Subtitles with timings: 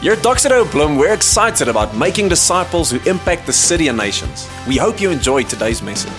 [0.00, 4.48] Here at Doxedo Bloom, we're excited about making disciples who impact the city and nations.
[4.66, 6.16] We hope you enjoy today's message.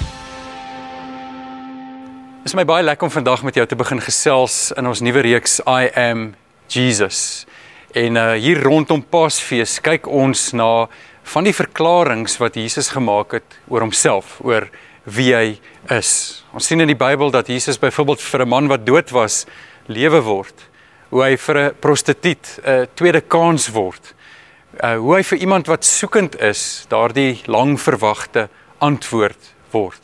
[2.43, 5.25] Dit is my baie lekker om vandag met jou te begin gesels in ons nuwe
[5.25, 6.35] reeks I am
[6.69, 7.47] Jesus.
[7.97, 10.85] En uh hier rondom Paasfees kyk ons na
[11.33, 14.69] van die verklaringe wat Jesus gemaak het oor homself, oor
[15.09, 15.47] wie hy
[15.89, 16.43] is.
[16.53, 19.47] Ons sien in die Bybel dat Jesus byvoorbeeld vir 'n man wat dood was,
[19.89, 20.69] lewe word.
[21.11, 24.13] Hoe hy vir 'n prostituut 'n tweede kans word.
[24.79, 30.01] Uh hoe hy vir iemand wat soekend is, daardie lang verwagte antwoord word.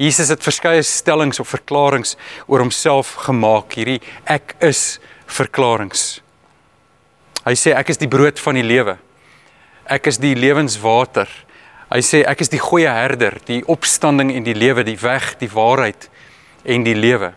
[0.00, 4.98] Jesus het verskeie stellings of verklaringe oor homself gemaak, hierdie ek is
[5.28, 6.22] verklaringe.
[7.44, 8.96] Hy sê ek is die brood van die lewe.
[9.84, 11.28] Ek is die lewenswater.
[11.90, 15.50] Hy sê ek is die goeie herder, die opstanding en die lewe, die weg, die
[15.52, 16.08] waarheid
[16.64, 17.34] en die lewe.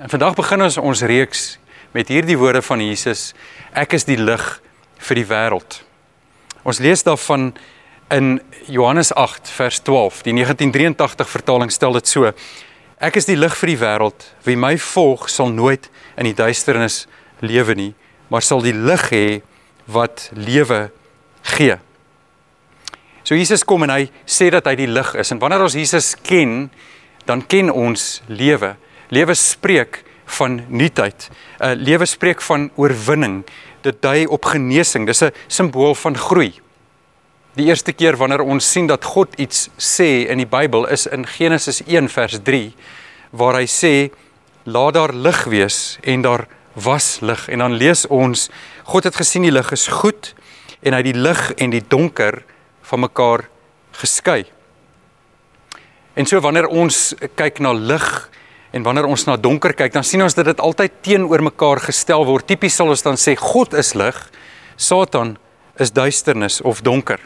[0.00, 1.42] En vandag begin ons ons reeks
[1.92, 3.32] met hierdie woorde van Jesus:
[3.72, 4.44] Ek is die lig
[5.02, 5.82] vir die wêreld.
[6.62, 7.50] Ons lees daarvan
[8.12, 8.40] in
[8.70, 10.22] Johannes 8 vers 12.
[10.28, 12.32] Die 1983 vertaling stel dit so:
[13.02, 14.26] Ek is die lig vir die wêreld.
[14.46, 17.06] Wie my volg, sal nooit in die duisternis
[17.42, 17.92] lewe nie,
[18.30, 19.26] maar sal die lig hê
[19.90, 20.90] wat lewe
[21.56, 21.78] gee.
[23.22, 25.30] So Jesus kom en hy sê dat hy die lig is.
[25.34, 26.70] En wanneer ons Jesus ken,
[27.26, 28.74] dan ken ons lewe.
[29.14, 30.02] Lewe spreek
[30.32, 31.30] van nuutheid.
[31.58, 33.44] 'n uh, Lewe spreek van oorwinning.
[33.80, 35.06] Dit dui op genesing.
[35.06, 36.52] Dis 'n simbool van groei.
[37.54, 41.26] Die eerste keer wanneer ons sien dat God iets sê in die Bybel is in
[41.26, 42.74] Genesis 1 vers 3
[43.30, 44.10] waar hy sê
[44.64, 48.48] laat daar lig wees en daar was lig en dan lees ons
[48.88, 50.32] God het gesien die lig is goed
[50.80, 52.40] en hy die lig en die donker
[52.88, 53.44] van mekaar
[54.00, 54.44] geskei.
[56.16, 58.08] En so wanneer ons kyk na lig
[58.72, 62.24] en wanneer ons na donker kyk, dan sien ons dat dit altyd teenoor mekaar gestel
[62.28, 62.46] word.
[62.48, 64.18] Tipies sal ons dan sê God is lig,
[64.80, 65.36] Satan
[65.80, 67.20] is duisternis of donker.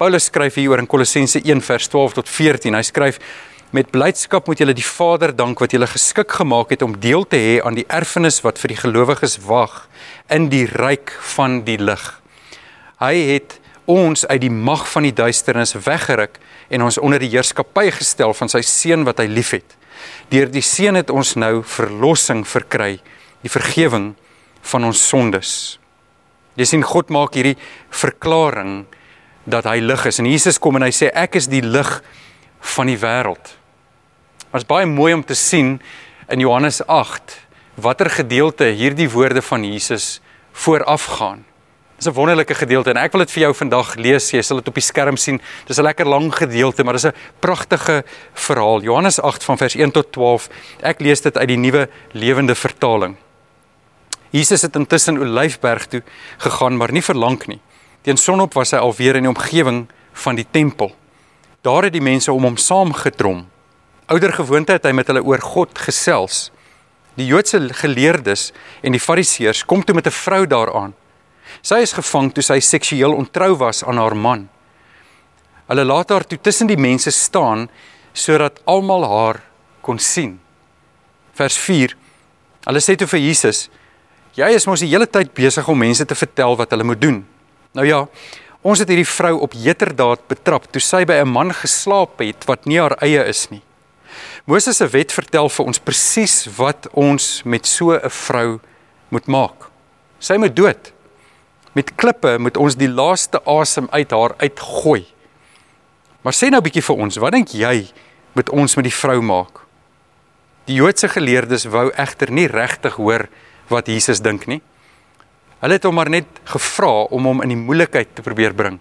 [0.00, 2.74] Paulus skryf hieroor in Kolossense 1 vers 12 tot 14.
[2.74, 3.20] Hy skryf
[3.74, 7.38] met blydskap moet julle die Vader dank wat julle geskik gemaak het om deel te
[7.38, 9.84] hê aan die erfenis wat vir die gelowiges wag
[10.32, 12.02] in die ryk van die lig.
[13.02, 13.58] Hy het
[13.90, 16.38] ons uit die mag van die duisternis weggeruk
[16.70, 19.76] en ons onder die heerskappy gestel van sy seun wat hy liefhet.
[20.32, 22.98] Deur die seun het ons nou verlossing verkry,
[23.42, 24.14] die vergifnis
[24.64, 25.50] van ons sondes.
[26.56, 27.58] Jy sien God maak hierdie
[27.92, 28.84] verklaring
[29.44, 31.90] dat hy lig is en Jesus kom en hy sê ek is die lig
[32.74, 33.42] van die wêreld.
[34.54, 35.76] Dit is baie mooi om te sien
[36.32, 37.40] in Johannes 8
[37.74, 40.20] watter gedeelte hierdie woorde van Jesus
[40.52, 41.42] voorafgaan.
[41.96, 44.30] Dis 'n wonderlike gedeelte en ek wil dit vir jou vandag lees.
[44.30, 45.40] Jy sal dit op die skerm sien.
[45.66, 48.82] Dis 'n lekker lang gedeelte, maar dis 'n pragtige verhaal.
[48.82, 50.48] Johannes 8 van vers 1 tot 12.
[50.82, 53.16] Ek lees dit uit die nuwe lewende vertaling.
[54.30, 56.02] Jesus het intussen Olyfberg toe
[56.38, 57.60] gegaan, maar nie vir lank nie.
[58.02, 60.94] Teen sonop was hy alweer in die omgewing van die tempel.
[61.62, 63.46] Daar het die mense om hom saamgedrom.
[64.06, 66.50] Ouder gewoonte het hy met hulle oor God gesels.
[67.16, 68.52] Die Joodse geleerdes
[68.82, 70.94] en die Fariseërs kom toe met 'n vrou daaraan
[71.62, 74.48] Sy is gevang toe sy seksueel ontrou was aan haar man.
[75.68, 77.68] Hulle laat haar toe tussen die mense staan
[78.12, 79.40] sodat almal haar
[79.84, 80.38] kon sien.
[81.34, 81.96] Vers 4.
[82.68, 83.68] Hulle sê toe vir Jesus:
[84.36, 87.24] "Jy is mos die hele tyd besig om mense te vertel wat hulle moet doen."
[87.74, 88.06] Nou ja,
[88.62, 92.66] ons het hierdie vrou op heterdaad betrap toe sy by 'n man geslaap het wat
[92.66, 93.62] nie haar eie is nie.
[94.46, 98.60] Moses se wet vertel vir ons presies wat ons met so 'n vrou
[99.10, 99.70] moet maak.
[100.20, 100.93] Sy moet dood
[101.74, 105.04] met klippe moet ons die laaste asem uit haar uitgooi.
[106.22, 107.90] Maar sê nou 'n bietjie vir ons, wat dink jy
[108.32, 109.60] moet ons met die vrou maak?
[110.66, 113.28] Die Joodse geleerdes wou egter nie regtig hoor
[113.68, 114.62] wat Jesus dink nie.
[115.60, 118.78] Hulle het hom maar net gevra om hom in die moeilikheid te probeer bring.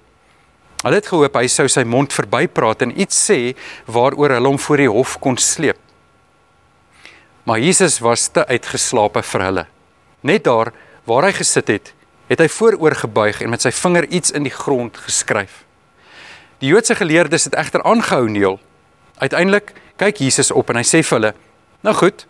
[0.83, 3.55] Hulle het gehoop hy sou sy mond verbypraat en iets sê
[3.87, 5.79] waaroor hulle hom voor die hof kon sleep.
[7.43, 9.65] Maar Jesus was te uitgeslape vir hulle.
[10.23, 10.73] Net daar
[11.07, 11.93] waar hy gesit het,
[12.33, 15.61] het hy vooroor gebuig en met sy vinger iets in die grond geskryf.
[16.63, 18.59] Die Joodse geleerdes het egter aangehou neel.
[19.21, 21.33] Uiteindelik kyk Jesus op en hy sê vir hulle:
[21.85, 22.25] "Nou goed,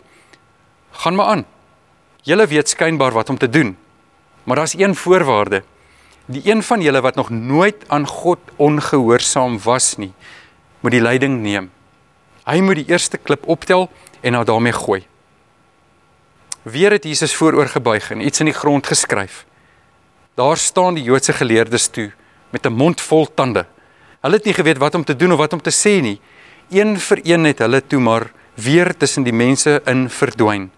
[0.90, 1.44] gaan maar aan.
[2.22, 3.76] Julle weet skynbaar wat om te doen.
[4.44, 5.62] Maar daar's een voorwaarde.
[6.26, 10.12] Die een van julle wat nog nooit aan God ongehoorsaam was nie,
[10.80, 11.70] moet die leiding neem.
[12.44, 13.90] Hy moet die eerste klip optel
[14.20, 15.06] en na daarmee gooi."
[16.62, 19.44] Weer het Jesus vooroor gebuig en iets in die grond geskryf.
[20.34, 22.12] Daar staan die Joodse geleerdes toe
[22.50, 23.66] met 'n mond vol tande.
[24.20, 26.20] Hulle het nie geweet wat om te doen of wat om te sê nie.
[26.70, 30.70] Een vir een het hulle toe maar weer tussen die mense in verdwyn.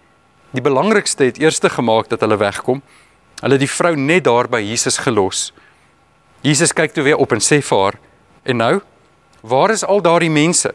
[0.50, 2.82] Die belangrikste het eers gemaak dat hulle wegkom
[3.37, 5.50] Hulle het die vrou net daar by Jesus gelos.
[6.41, 7.99] Jesus kyk toe weer op en sê vir haar:
[8.44, 8.81] "En nou,
[9.43, 10.75] waar is al daardie mense?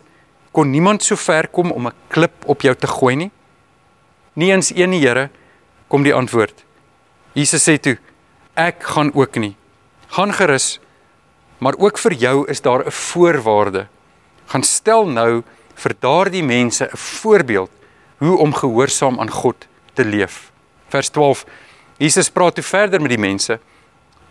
[0.51, 3.31] Kon niemand so ver kom om 'n klip op jou te gooi nie?"
[4.33, 5.29] "Nie eens een nie, Here,"
[5.87, 6.63] kom die antwoord.
[7.33, 7.97] Jesus sê toe:
[8.61, 9.55] "Ek gaan ook nie.
[10.07, 10.79] Gaan gerus,
[11.57, 13.87] maar ook vir jou is daar 'n voorwaarde.
[14.45, 15.43] Gaan stel nou
[15.75, 17.71] vir daardie mense 'n voorbeeld
[18.17, 20.51] hoe om gehoorsaam aan God te leef."
[20.87, 21.45] Vers 12.
[21.97, 23.59] Jesus praat toe verder met die mense.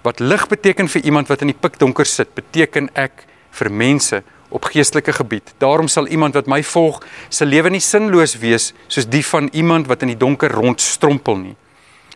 [0.03, 4.65] Wat lig beteken vir iemand wat in die pikdonker sit, beteken ek vir mense op
[4.65, 5.55] geestelike gebied.
[5.59, 9.87] Daarom sal iemand wat my volg, se lewe nie sinloos wees soos die van iemand
[9.87, 11.57] wat in die donker rondstrompel nie.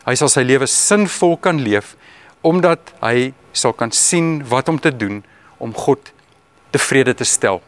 [0.05, 1.95] Hy sal sy lewe sinvol kan leef
[2.45, 5.23] omdat hy sal kan sien wat om te doen
[5.57, 6.11] om God
[6.75, 7.61] tevrede te stel.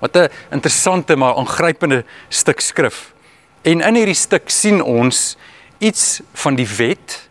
[0.00, 3.12] Wat 'n interessante maar aangrypende stuk skrif.
[3.62, 5.36] En in hierdie stuk sien ons
[5.78, 7.28] iets van die wet.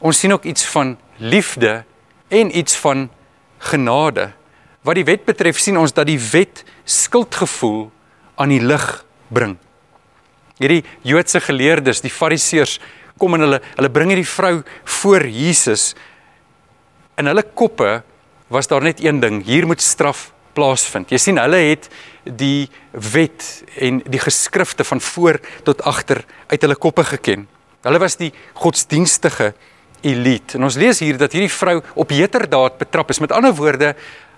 [0.00, 1.84] Ons sien ook iets van liefde
[2.28, 3.10] en iets van
[3.58, 4.32] genade.
[4.82, 7.90] Wat die wet betref sien ons dat die wet skuldgevoel
[8.34, 9.56] aan die lig bring.
[10.58, 12.78] Hierdie Joodse geleerdes, die Fariseërs,
[13.18, 14.62] kom en hulle hulle bring hierdie vrou
[15.00, 15.94] voor Jesus.
[17.18, 18.02] In hulle koppe
[18.52, 21.10] was daar net een ding, hier moet straf plaasvind.
[21.10, 21.88] Jy sien, hulle het
[22.24, 26.22] die wet en die geskrifte van voor tot agter
[26.52, 27.48] uit hulle koppe geken.
[27.84, 29.52] Hulle was die godsdienstige
[30.04, 30.58] elite.
[30.58, 33.20] En ons lees hier dat hierdie vrou op heterdaad betrap is.
[33.24, 33.94] Met ander woorde,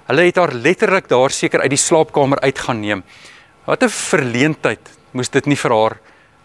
[0.06, 3.04] hulle het haar letterlik daar seker uit die slaapkamer uit gaan neem.
[3.66, 4.82] Wat 'n verleentheid
[5.12, 5.98] moes dit nie vir haar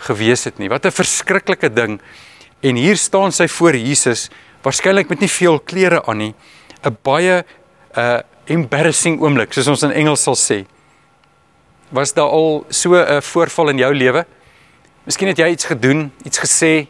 [0.08, 0.70] gewees het nie.
[0.70, 2.02] Wat 'n verskriklike ding.
[2.62, 4.30] En hier staan sy voor Jesus,
[4.62, 6.34] waarskynlik met nie veel klere aan nie.
[6.84, 7.44] 'n Baie
[7.96, 10.66] 'n uh, embarrassing oomblik, soos ons in Engels sal sê.
[11.90, 14.26] Was daar al so 'n voorval in jou lewe?
[15.06, 16.88] Miskien het jy iets gedoen, iets gesê,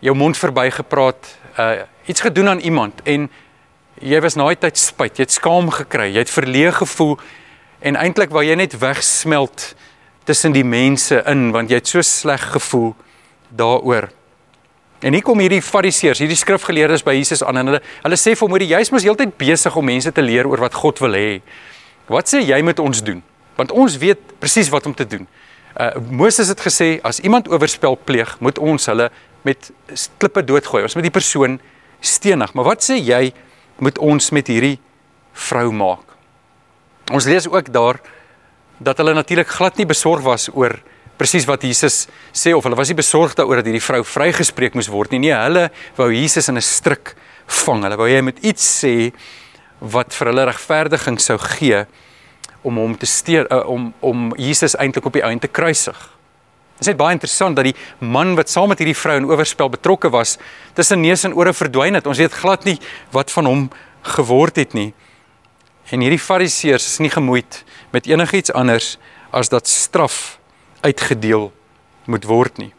[0.00, 3.30] jou mond verbygepraat, uh iets gedoen aan iemand en
[4.00, 7.18] jy was na 'n tyd spyt, jy het skaam gekry, jy het verleë gevoel
[7.80, 9.74] en eintlik wou jy net wegsmelt
[10.24, 12.94] tussen die mense in want jy het so sleg gevoel
[13.54, 14.08] daaroor.
[15.04, 18.48] En hier kom hierdie fariseërs, hierdie skrifgeleerdes by Jesus aan en hulle hulle sê vir
[18.48, 21.42] hom: "Jy's mos heeltyd besig om mense te leer oor wat God wil hê.
[22.08, 23.22] Wat sê jy moet ons doen?
[23.56, 25.28] Want ons weet presies wat om te doen."
[25.74, 29.10] Uh Moses het gesê as iemand oorspel pleeg, moet ons hulle
[29.42, 29.70] met
[30.18, 30.82] klippe doodgooi.
[30.82, 31.60] Ons moet die persoon
[32.00, 32.54] stenig.
[32.54, 33.32] Maar wat sê jy
[33.78, 34.78] moet ons met hierdie
[35.32, 36.14] vrou maak?
[37.12, 38.00] Ons lees ook daar
[38.84, 40.76] dat hulle natuurlik glad nie besorg was oor
[41.16, 44.90] presies wat Jesus sê of hulle was nie besorg daaroor dat hierdie vrou vrygespreek moes
[44.92, 45.28] word nie.
[45.28, 47.14] Nee, hulle wou Jesus in 'n stryk
[47.46, 47.84] vang.
[47.84, 49.12] Hulle wou hy moet iets sê
[49.80, 51.86] wat vir hulle regverdiging sou gee
[52.62, 55.96] om hom te steur uh, om om Jesus eintlik op die einde te kruisig.
[56.74, 59.70] Dit is net baie interessant dat die man wat saam met hierdie vrou in oorspel
[59.70, 60.38] betrokke was,
[60.74, 62.06] tussen neus en ore verdwyn het.
[62.06, 62.80] Ons weet glad nie
[63.12, 63.70] wat van hom
[64.02, 64.92] geword het nie.
[65.94, 67.60] En hierdie fariseërs is nie gemoeid
[67.94, 68.96] met enigiets anders
[69.30, 70.40] as dat straf
[70.82, 71.52] uitgedeel
[72.10, 72.72] moet word nie.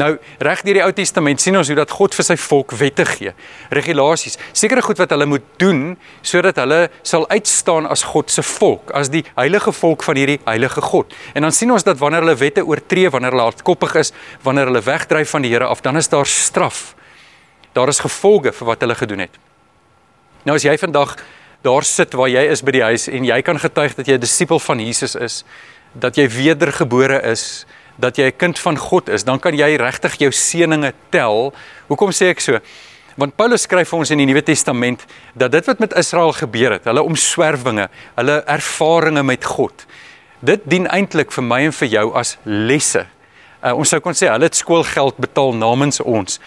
[0.00, 3.04] Nou, reg deur die Ou Testament sien ons hoe dat God vir sy volk wette
[3.06, 3.30] gee,
[3.70, 5.84] regulasies, sekere goed wat hulle moet doen
[6.26, 10.82] sodat hulle sal uitstaan as God se volk, as die heilige volk van hierdie heilige
[10.82, 11.14] God.
[11.36, 14.10] En dan sien ons dat wanneer hulle wette oortree, wanneer hulle hardkoppig is,
[14.42, 16.96] wanneer hulle wegdryf van die Here af, dan is daar straf.
[17.76, 19.38] Daar is gevolge vir wat hulle gedoen het.
[20.44, 21.14] Nou as jy vandag
[21.64, 24.20] daar sit waar jy is by die huis en jy kan getuig dat jy 'n
[24.20, 25.44] disipel van Jesus is,
[25.92, 27.64] dat jy wedergebore is,
[27.96, 31.54] dat jy 'n kind van God is, dan kan jy regtig jou seëninge tel.
[31.88, 32.58] Hoekom sê ek so?
[33.16, 36.72] Want Paulus skryf vir ons in die Nuwe Testament dat dit wat met Israel gebeur
[36.72, 39.86] het, hulle omswervinge, hulle ervarings met God,
[40.40, 43.06] dit dien eintlik vir my en vir jou as lesse.
[43.62, 46.40] Uh, ons sou kon sê hulle het skoolgeld betaal namens ons.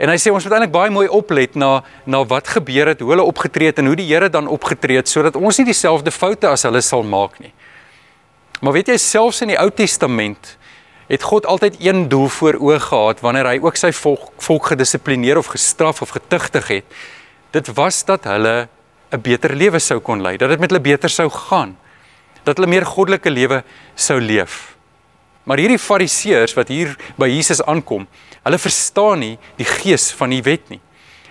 [0.00, 3.12] En hy sê ons moet eintlik baie mooi oplet na na wat gebeur het, hoe
[3.12, 6.48] hulle opgetree het en hoe die Here dan opgetree het sodat ons nie dieselfde foute
[6.48, 7.52] as hulle sal maak nie.
[8.64, 10.56] Maar weet jy selfs in die Ou Testament
[11.10, 15.40] het God altyd een doel voor oë gehad wanneer hy ook sy volk, volk gedissiplineer
[15.40, 17.00] of gestraf of getugtig het.
[17.52, 18.68] Dit was dat hulle
[19.12, 21.76] 'n beter lewe sou kon lei, dat dit met hulle beter sou gaan,
[22.44, 23.64] dat hulle meer goddelike lewe
[23.94, 24.76] sou leef.
[25.44, 28.06] Maar hierdie fariseërs wat hier by Jesus aankom,
[28.44, 30.80] hulle verstaan nie die gees van die wet nie.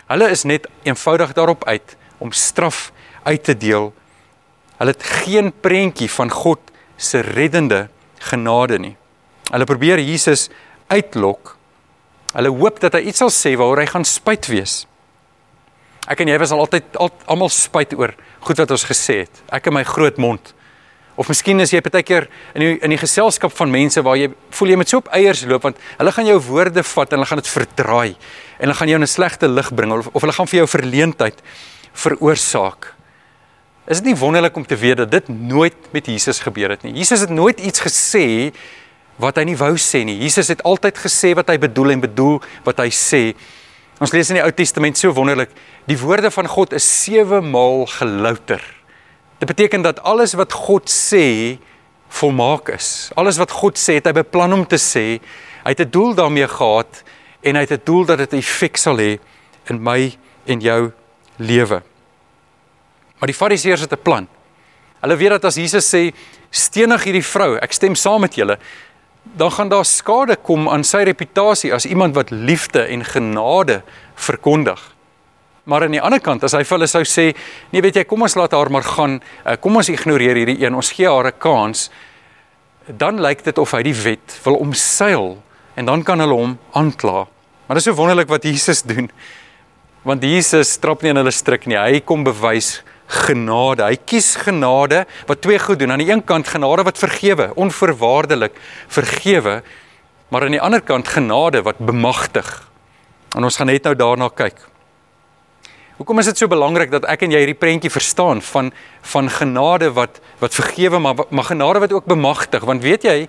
[0.09, 2.89] Hulle is net eenvoudig daarop uit om straf
[3.23, 3.91] uit te deel.
[4.79, 6.59] Hulle het geen prentjie van God
[6.97, 7.87] se reddende
[8.31, 8.95] genade nie.
[9.51, 10.49] Hulle probeer Jesus
[10.89, 11.55] uitlok.
[12.33, 14.83] Hulle hoop dat hy iets sal sê waaroor hy gaan spyt wees.
[16.09, 19.41] Ek en jy was al altyd al, almal spyt oor goed wat ons gesê het.
[19.53, 20.53] Ek en my groot mond.
[21.19, 24.71] Of miskien is jy partykeer in die, in die geselskap van mense waar jy voel
[24.71, 27.41] jy moet so op eiers loop want hulle gaan jou woorde vat en hulle gaan
[27.41, 30.47] dit verdraai en hulle gaan jou in 'n slegte lig bring of, of hulle gaan
[30.47, 31.43] vir jou verleentheid
[31.93, 32.93] veroorsaak.
[33.89, 36.93] Is dit nie wonderlik om te weet dat dit nooit met Jesus gebeur het nie?
[36.93, 38.53] Jesus het nooit iets gesê
[39.17, 40.21] wat hy nie wou sê nie.
[40.21, 43.35] Jesus het altyd gesê wat hy bedoel en bedoel wat hy sê.
[43.99, 45.51] Ons lees in die Ou Testament so wonderlik,
[45.85, 48.78] die woorde van God is 7 maal gelouter.
[49.39, 51.57] Dit beteken dat alles wat God sê
[52.09, 53.09] volmaak is.
[53.15, 55.19] Alles wat God sê, het hy beplan om te sê.
[55.63, 57.03] Hy het 'n doel daarmee gehad
[57.41, 59.19] en hy het 'n doel dat dit 'n effek sal hê
[59.69, 60.91] in my en jou
[61.37, 61.81] lewe.
[63.19, 64.27] Maar die Fariseërs het 'n plan.
[64.99, 66.11] Hulle weet dat as Jesus sê
[66.49, 68.57] stenig hierdie vrou, ek stem saam met julle,
[69.23, 73.81] dan gaan daar skade kom aan sy reputasie as iemand wat liefde en genade
[74.15, 74.95] verkondig.
[75.69, 77.27] Maar aan die ander kant, as hy vir hulle sou sê,
[77.69, 80.73] nee, weet jy, kom ons laat haar maar gaan, uh, kom ons ignoreer hierdie een,
[80.73, 81.91] ons gee haar 'n kans,
[82.97, 85.37] dan lyk dit of hy die wet wil omseil
[85.75, 87.27] en dan kan hulle hom aankla.
[87.67, 89.11] Maar dit is so wonderlik wat Jesus doen.
[90.01, 91.77] Want Jesus trap nie in hulle stryk nie.
[91.77, 93.85] Hy kom bewys genade.
[93.85, 95.91] Hy kies genade wat twee goed doen.
[95.91, 98.57] Aan die een kant genade wat vergewe, onvoorwaardelik
[98.87, 99.61] vergewe,
[100.29, 102.49] maar aan die ander kant genade wat bemagtig.
[103.37, 104.57] En ons gaan net nou daarna kyk.
[105.99, 108.69] Hoekom is dit so belangrik dat ek en jy hierdie prentjie verstaan van
[109.11, 112.63] van genade wat wat vergewe maar maar genade wat ook bemagtig?
[112.63, 113.27] Want weet jy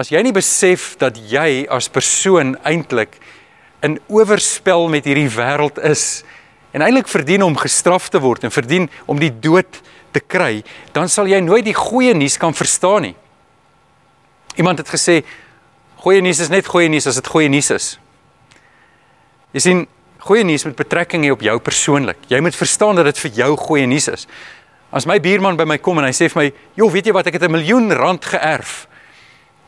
[0.00, 3.20] as jy nie besef dat jy as persoon eintlik
[3.84, 6.24] in oorspel met hierdie wêreld is
[6.72, 9.82] en eintlik verdien om gestraf te word en verdien om die dood
[10.16, 10.64] te kry
[10.96, 13.16] dan sal jy nooit die goeie nuus kan verstaan nie.
[14.56, 15.26] Iemand het gesê
[16.00, 17.98] goeie nuus is net goeie nuus as dit goeie nuus is.
[19.52, 19.90] Jy sien
[20.22, 22.18] goeie nuus met betrekking hê op jou persoonlik.
[22.30, 24.26] Jy moet verstaan dat dit vir jou goeie nuus is.
[24.92, 27.26] As my buurman by my kom en hy sê vir my, "Jo, weet jy wat,
[27.26, 28.86] ek het 'n miljoen rand geërf."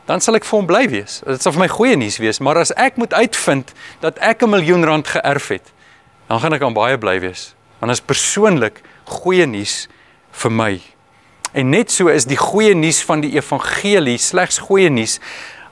[0.05, 1.21] Dan sal ek vir hom bly wees.
[1.25, 4.49] Dit sal vir my goeie nuus wees, maar as ek moet uitvind dat ek 'n
[4.49, 5.73] miljoen rand geërf het,
[6.27, 7.55] dan gaan ek aan baie bly wees.
[7.79, 9.87] Want dit is persoonlik goeie nuus
[10.31, 10.81] vir my.
[11.53, 15.19] En net so is die goeie nuus van die evangelie slegs goeie nuus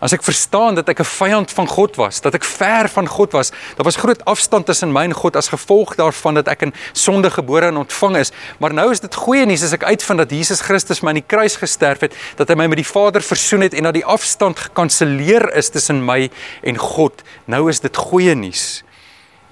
[0.03, 3.31] As ek verstaan dat ek 'n vyand van God was, dat ek ver van God
[3.31, 6.73] was, daar was groot afstand tussen my en God as gevolg daarvan dat ek in
[6.91, 8.31] sonde gebore en ontvang is.
[8.59, 11.27] Maar nou is dit goeie nuus as ek uitvind dat Jesus Christus my aan die
[11.27, 14.59] kruis gesterf het, dat hy my met die Vader versoen het en dat die afstand
[14.59, 16.29] gekanselleer is tussen my
[16.63, 17.23] en God.
[17.45, 18.83] Nou is dit goeie nuus.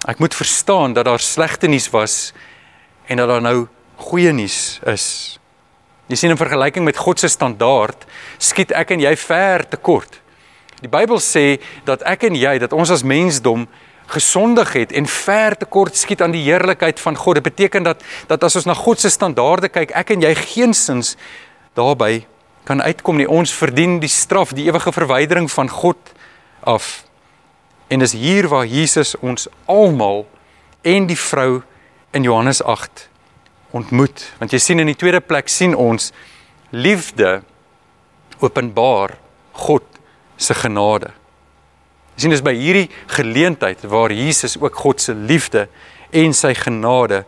[0.06, 2.34] Ek moet verstaan dat daar slegte nuus was
[3.08, 5.40] en dat daar nou goeie nuus is.
[6.08, 8.04] Jy sien in vergelyking met God se standaard,
[8.38, 10.21] skiet ek en jy ver te kort.
[10.82, 13.68] Die Bybel sê dat ek en jy, dat ons as mensdom
[14.12, 17.40] gesondig het en ver tekort skiet aan die heerlikheid van God.
[17.40, 21.16] Dit beteken dat dat as ons na God se standaarde kyk, ek en jy geensins
[21.80, 22.26] daarbey
[22.68, 23.30] kan uitkom nie.
[23.30, 26.12] Ons verdien die straf, die ewige verwydering van God
[26.68, 27.04] af.
[27.88, 30.26] En is hier waar Jesus ons almal
[30.82, 31.62] en die vrou
[32.12, 33.08] in Johannes 8
[33.72, 34.26] ontmoet.
[34.40, 36.12] Want jy sien in die tweede plek sien ons
[36.72, 37.42] liefde
[38.42, 39.16] openbaar
[39.68, 39.91] God
[40.42, 41.12] se genade.
[42.16, 45.68] Jy sien dis by hierdie geleentheid waar Jesus ook God se liefde
[46.12, 47.24] en sy genade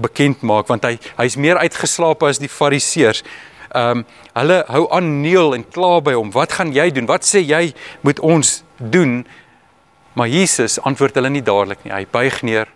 [0.00, 3.22] bekend maak want hy hy's meer uitgeslaap as die fariseërs.
[3.76, 6.28] Ehm um, hulle hou aan neel en kla by hom.
[6.34, 7.06] Wat gaan jy doen?
[7.08, 7.70] Wat sê jy
[8.04, 9.22] moet ons doen?
[10.16, 11.92] Maar Jesus antwoord hulle nie dadelik nie.
[11.92, 12.68] Hy buig neer.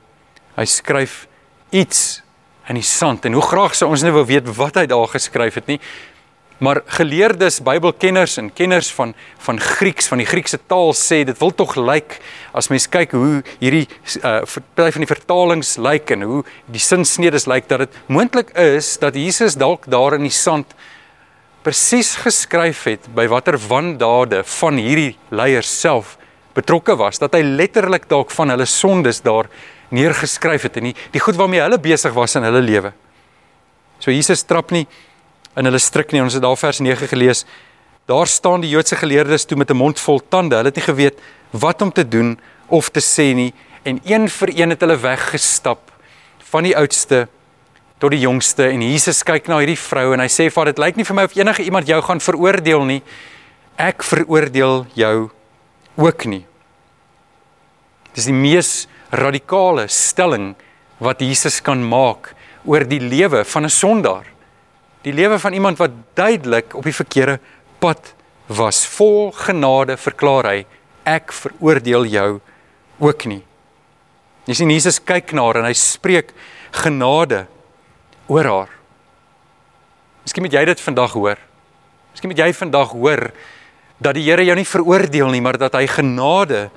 [0.57, 1.27] Hy skryf
[1.71, 2.23] iets
[2.69, 5.61] in die sand en hoe graag sou ons net wou weet wat hy daar geskryf
[5.61, 5.81] het nie.
[6.61, 11.55] Maar geleerdes, Bybelkenners en kenners van van Grieks, van die Griekse taal sê dit wil
[11.57, 12.19] tog lyk
[12.52, 13.87] as mens kyk hoe hierdie
[14.21, 18.93] uh party van die vertalings lyk en hoe die sinsnedes lyk dat dit moontlik is
[19.00, 20.76] dat Jesus dalk daar in die sand
[21.64, 26.19] presies geskryf het by watter wandade van hierdie leiers self
[26.57, 29.49] betrokke was, dat hy letterlik dalk van hulle sondes daar
[29.95, 32.93] neergeskryf het en die, die goed waarmee hulle besig was in hulle lewe.
[34.00, 34.87] So Jesus trap nie
[35.57, 36.23] in hulle stryk nie.
[36.23, 37.45] Ons het daar vers 9 gelees.
[38.07, 40.57] Daar staan die Joodse geleerdes toe met 'n mond vol tande.
[40.57, 41.19] Hulle het nie geweet
[41.50, 42.38] wat om te doen
[42.69, 43.52] of te sê nie
[43.83, 45.90] en een vir een het hulle weggestap
[46.50, 47.28] van die oudste
[48.00, 50.97] tot die jongste en Jesus kyk na hierdie vrou en hy sê vir dit lyk
[50.97, 53.02] nie vir my of enige iemand jou gaan veroordeel nie.
[53.76, 55.30] Ek veroordeel jou
[56.00, 56.45] ook nie.
[58.16, 60.54] Dis die mees radikale stelling
[61.00, 64.26] wat Jesus kan maak oor die lewe van 'n sondaar.
[65.07, 67.38] Die lewe van iemand wat duidelik op die verkeerde
[67.80, 68.14] pad
[68.47, 68.83] was.
[68.87, 70.59] Vol genade verklaar hy,
[71.09, 72.30] ek veroordeel jou
[73.00, 73.42] ook nie.
[74.49, 76.35] Jy sien Jesus kyk na haar en hy spreek
[76.83, 77.45] genade
[78.28, 78.75] oor haar.
[80.25, 81.40] Miskien moet jy dit vandag hoor.
[82.12, 83.30] Miskien moet jy vandag hoor
[84.00, 86.69] dat die Here jou nie veroordeel nie, maar dat hy genade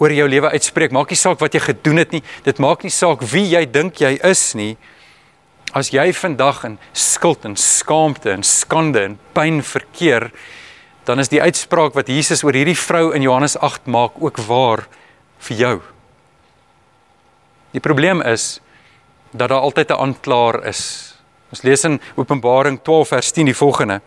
[0.00, 0.92] oor jou lewe uitspreek.
[0.92, 2.22] Maak nie saak wat jy gedoen het nie.
[2.44, 4.74] Dit maak nie saak wie jy dink jy is nie.
[5.72, 10.28] As jy vandag in skuld en skaamte en skande en pyn verkeer,
[11.08, 14.84] dan is die uitspraak wat Jesus oor hierdie vrou in Johannes 8 maak ook waar
[15.48, 15.76] vir jou.
[17.72, 18.60] Die probleem is
[19.32, 21.16] dat daar altyd 'n aanklaer is.
[21.48, 24.00] Ons lees in Openbaring 12 vers 10 die volgende: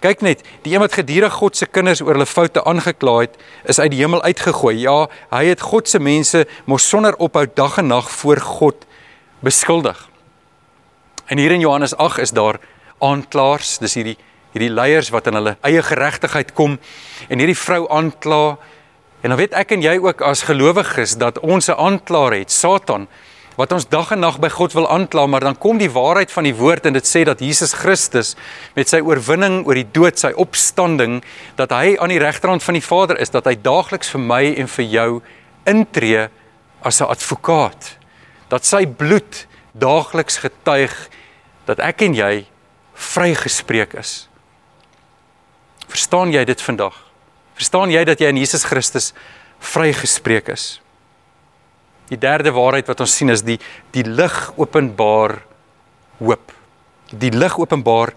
[0.00, 3.78] Kyk net, die een wat gedurig God se kinders oor hulle foute aangekla het, is
[3.78, 4.80] uit die hemel uitgegooi.
[4.80, 8.86] Ja, hy het God se mense mos sonder ophou dag en nag voor God
[9.40, 10.13] beskuldig.
[11.26, 12.60] En hier in Johannes 8 is daar
[12.98, 14.16] aanklaers, dis hierdie
[14.54, 16.76] hierdie leiers wat in hulle eie geregtigheid kom
[17.26, 18.56] en hierdie vrou aankla.
[19.24, 23.08] En dan weet ek en jy ook as gelowiges dat ons 'n aanklaer het, Satan
[23.56, 26.44] wat ons dag en nag by God wil aankla, maar dan kom die waarheid van
[26.44, 28.34] die woord en dit sê dat Jesus Christus
[28.74, 31.20] met sy oorwinning oor die dood, sy opstanding,
[31.56, 34.66] dat hy aan die regterhand van die Vader is, dat hy daagliks vir my en
[34.66, 35.22] vir jou
[35.70, 36.28] intree
[36.82, 37.96] as 'n advokaat.
[38.48, 40.92] Dat sy bloed daagliks getuig
[41.66, 42.46] dat ek en jy
[42.94, 44.28] vrygespreek is.
[45.90, 46.96] Verstaan jy dit vandag?
[47.54, 49.12] Verstaan jy dat jy in Jesus Christus
[49.62, 50.80] vrygespreek is?
[52.10, 53.58] Die derde waarheid wat ons sien is die
[53.94, 55.38] die lig openbaar
[56.18, 56.52] hoop.
[57.10, 58.12] Die lig openbaar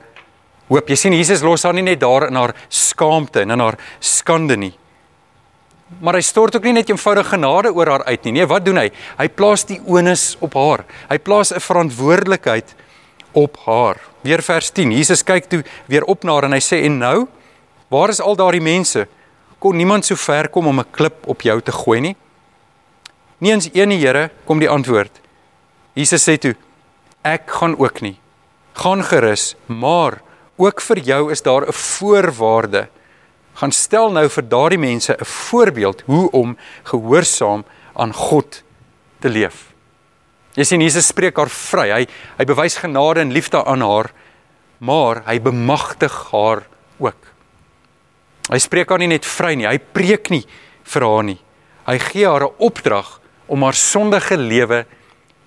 [0.68, 0.90] hoop.
[0.90, 4.58] Jy sien Jesus los haar nie net daar in haar skaamte en in haar skande
[4.60, 4.74] nie.
[6.04, 8.42] Maar hy stort ook nie net eenvoudige genade oor haar uit nie.
[8.42, 8.90] Nee, wat doen hy?
[9.22, 10.84] Hy plaas die onus op haar.
[11.08, 12.87] Hy plaas 'n verantwoordelikheid op
[13.66, 14.02] haar.
[14.22, 14.92] Weer vers 10.
[14.92, 17.28] Jesus kyk toe weer op na haar en hy sê en nou,
[17.94, 19.06] waar is al daardie mense?
[19.60, 22.16] Kon niemand so ver kom om 'n klip op jou te gooi nie?
[23.38, 25.22] Nie eens een nie, Here, kom die antwoord.
[25.94, 26.56] Jesus sê toe:
[27.22, 28.18] Ek gaan ook nie.
[28.74, 30.22] Gaan gerus, maar
[30.58, 32.88] ook vir jou is daar 'n voorwaarde.
[33.54, 38.64] Gaan stel nou vir daardie mense 'n voorbeeld hoe om gehoorsaam aan God
[39.20, 39.67] te leef.
[40.58, 41.88] Jy sien Jesus spreek haar vry.
[41.94, 42.04] Hy
[42.40, 44.10] hy bewys genade en liefde aan haar,
[44.82, 46.66] maar hy bemagtig haar
[46.98, 47.34] ook.
[48.50, 50.46] Hy spreek haar nie net vry nie, hy preek nie
[50.88, 51.40] vir haar nie.
[51.88, 54.86] Hy gee haar 'n opdrag om haar sondige lewe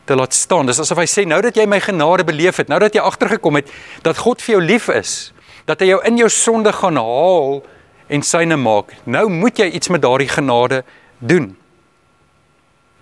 [0.05, 0.67] te laat staan.
[0.67, 3.57] Dis asof hy sê nou dat jy my genade beleef het, nou dat jy agtergekom
[3.57, 3.69] het
[4.03, 5.33] dat God vir jou lief is,
[5.67, 7.63] dat hy jou in jou sonde gaan haal
[8.09, 8.95] en syne maak.
[9.07, 10.85] Nou moet jy iets met daardie genade
[11.19, 11.60] doen.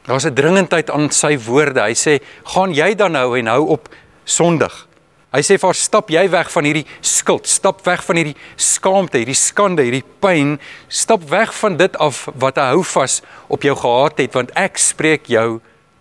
[0.08, 1.80] Daar's 'n dringendheid aan sy woorde.
[1.80, 3.88] Hy sê, "Gaan jy dan nou en hou op
[4.24, 4.88] sondig?"
[5.28, 9.36] Hy sê vir stap jy weg van hierdie skuld, stap weg van hierdie skaamte, hierdie
[9.36, 10.54] skande, hierdie pyn,
[10.88, 13.18] stap weg van dit af wat hy hou vas
[13.52, 15.60] op jou gehaat het want ek spreek jou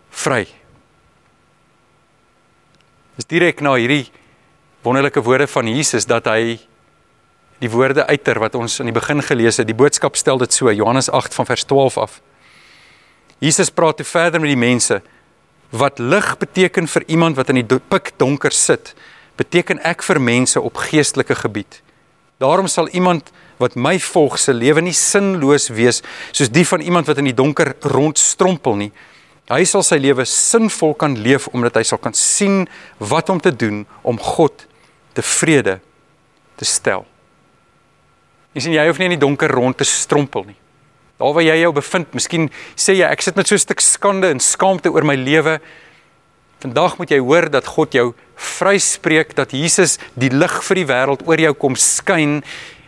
[0.09, 0.47] vry.
[3.17, 4.07] Dis direk na hierdie
[4.85, 6.59] wonderlike woorde van Jesus dat hy
[7.59, 10.71] die woorde uiter wat ons aan die begin gelees het, die boodskap stel dit so
[10.71, 12.21] Johannes 8 van vers 12 af.
[13.39, 15.01] Jesus praat toe verder met die mense
[15.69, 18.93] wat lig beteken vir iemand wat in die pik donker sit
[19.37, 21.81] beteken ek vir mense op geestelike gebied.
[22.41, 27.09] Daarom sal iemand wat my volg se lewe nie sinloos wees soos die van iemand
[27.09, 28.91] wat in die donker rondstrompel nie.
[29.47, 32.65] Hy sal sy lewe sinvol kan leef omdat hy sal kan sien
[32.99, 34.65] wat om te doen om God
[35.17, 35.79] tevrede
[36.57, 37.05] te stel.
[38.53, 40.57] Jy sien jy hoef nie in die donker rond te strompel nie.
[41.17, 44.29] Daar waar jy jou bevind, miskien sê jy ek sit met so 'n stuk skande
[44.29, 45.59] en skaamte oor my lewe.
[46.61, 51.27] Vandag moet jy hoor dat God jou vryspreek dat Jesus die lig vir die wêreld
[51.27, 52.43] oor jou kom skyn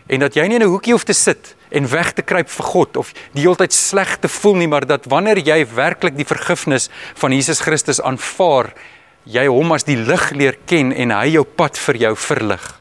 [0.08, 2.66] en dat jy nie in 'n hoekie hoef te sit en weg te kruip vir
[2.66, 6.26] God of die hele tyd sleg te voel nie, maar dat wanneer jy werklik die
[6.26, 8.74] vergifnis van Jesus Christus aanvaar,
[9.26, 12.79] jy hom as die lig leer ken en hy jou pad vir jou verlig.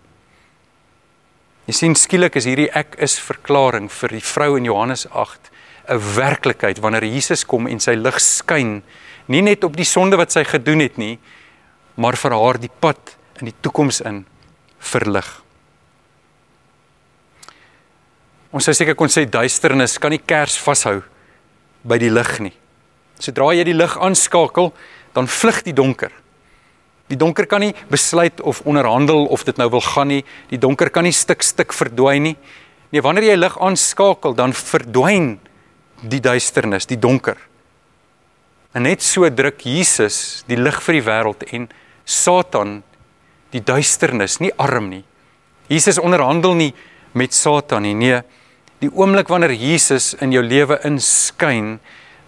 [1.69, 5.51] Jy sien skielik is hierdie ek is verklaring vir die vrou in Johannes 8
[5.93, 8.83] 'n werklikheid wanneer Jesus kom en sy lig skyn
[9.29, 11.19] nie net op die sonde wat sy gedoen het nie,
[11.97, 14.25] maar vir haar die pad in die toekoms in
[14.81, 15.43] verlig.
[18.51, 21.03] Ons sou seker kon sê duisternis kan nie kers vashou
[21.85, 22.55] by die lig nie.
[23.21, 24.73] Sodra jy die lig aanskakel,
[25.13, 26.13] dan vlug die donker.
[27.09, 30.23] Die donker kan nie besluit of onderhandel of dit nou wil gaan nie.
[30.53, 32.37] Die donker kan nie stuk stuk verdwyn nie.
[32.93, 35.37] Nee, wanneer jy lig aanskakel, dan verdwyn
[36.09, 37.37] die duisternis, die donker.
[38.77, 41.69] En net so druk Jesus die lig vir die wêreld en
[42.09, 42.83] Satan
[43.53, 45.05] die duisternis nie arm nie.
[45.69, 46.73] Jesus onderhandel nie
[47.17, 47.97] met Satan nie.
[47.97, 48.21] Nee,
[48.85, 51.79] die oomblik wanneer Jesus in jou lewe inskyn,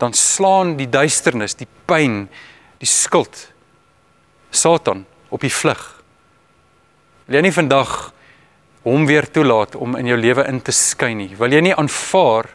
[0.00, 2.24] dan slaan die duisternis, die pyn,
[2.80, 3.50] die skuld
[4.50, 5.82] Satan op die vlug.
[7.26, 8.12] Wil jy nie vandag
[8.82, 11.34] hom weer toelaat om in jou lewe in te skyn nie.
[11.38, 12.48] Wil jy nie aanvaar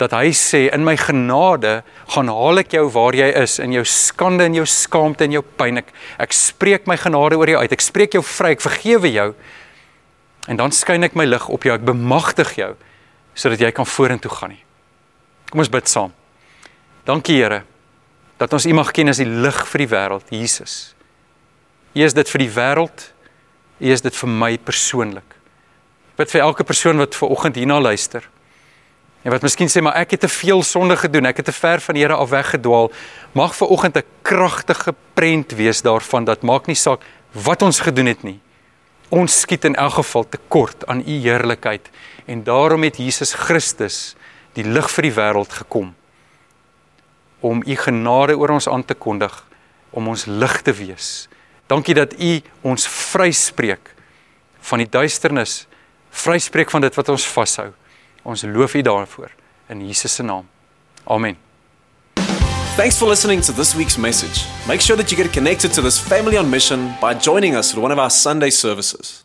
[0.00, 1.80] dat hy sê in my genade
[2.14, 5.42] gaan haal ek jou waar jy is in jou skande en jou skaamte en jou
[5.58, 5.80] pyn.
[5.82, 7.74] Ek ek spreek my genade oor jou uit.
[7.74, 8.54] Ek spreek jou vry.
[8.56, 9.28] Ek vergewe jou.
[10.50, 11.76] En dan skyn ek my lig op jou.
[11.76, 12.72] Ek bemagtig jou
[13.34, 14.64] sodat jy kan vorentoe gaan nie.
[15.48, 16.12] Kom ons bid saam.
[17.08, 17.62] Dankie Here
[18.40, 20.92] dat ons U mag ken as die lig vir die wêreld Jesus
[21.94, 23.08] U is dit vir die wêreld
[23.80, 25.38] U is dit vir my persoonlik
[26.16, 28.28] bid vir elke persoon wat ver oggend hierna luister
[29.22, 31.80] En wat miskien sê maar ek het te veel sonde gedoen, ek het te ver
[31.80, 32.90] van die Here af weggedwaal.
[33.38, 37.00] Mag ver oggend 'n kragtige prent wees daarvan dat maak nie saak
[37.30, 38.40] wat ons gedoen het nie.
[39.08, 41.90] Ons skiet in elk geval tekort aan u heerlikheid
[42.26, 44.16] en daarom het Jesus Christus
[44.52, 45.94] die lig vir die wêreld gekom
[47.40, 49.44] om u genade oor ons aan te kondig
[49.90, 51.28] om ons lig te wees.
[51.72, 53.94] Dankie dat u ons vryspreek
[54.60, 55.66] van die duisternis,
[56.10, 57.70] vryspreek van dit wat ons vashou.
[58.28, 59.30] Ons loof U daarvoor
[59.72, 60.44] in Jesus se naam.
[61.04, 61.38] Amen.
[62.76, 64.44] Thanks for listening to this week's message.
[64.68, 67.78] Make sure that you get connected to this family on mission by joining us at
[67.78, 69.21] one of our Sunday services.